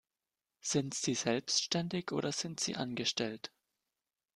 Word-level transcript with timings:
Sind 0.61 0.95
Sie 0.95 1.13
selbstständig 1.13 2.11
oder 2.11 2.31
sind 2.31 2.59
Sie 2.59 2.75
angestellt? 2.75 3.51